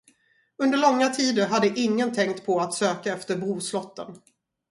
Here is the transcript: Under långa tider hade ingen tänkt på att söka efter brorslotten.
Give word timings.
Under 0.57 0.77
långa 0.77 1.09
tider 1.09 1.47
hade 1.47 1.79
ingen 1.79 2.13
tänkt 2.13 2.45
på 2.45 2.59
att 2.59 2.73
söka 2.73 3.13
efter 3.13 3.35
brorslotten. 3.37 4.17